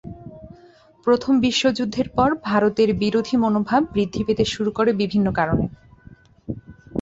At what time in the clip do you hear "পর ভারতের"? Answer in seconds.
2.09-2.89